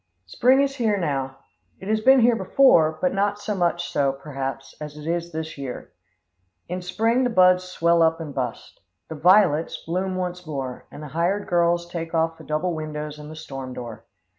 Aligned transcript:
Spring 0.25 0.59
is 0.63 0.79
now 0.79 1.27
here. 1.27 1.35
It 1.81 1.87
has 1.87 2.01
been 2.01 2.21
here 2.21 2.35
before, 2.35 2.97
but 3.01 3.13
not 3.13 3.37
so 3.37 3.53
much 3.53 3.91
so, 3.91 4.11
perhaps, 4.13 4.73
as 4.81 4.97
it 4.97 5.05
is 5.05 5.31
this 5.31 5.59
year. 5.59 5.91
In 6.67 6.81
spring 6.81 7.23
the 7.23 7.29
buds 7.29 7.65
swell 7.65 8.01
up 8.01 8.19
and 8.19 8.33
bust. 8.33 8.81
The 9.09 9.15
"violets" 9.15 9.77
bloom 9.85 10.15
once 10.15 10.47
more, 10.47 10.87
and 10.89 11.03
the 11.03 11.09
hired 11.09 11.47
girl 11.47 11.77
takes 11.77 12.15
off 12.15 12.39
the 12.39 12.43
double 12.43 12.73
windows 12.73 13.19
and 13.19 13.29
the 13.29 13.35
storm 13.35 13.75
door. 13.75 14.03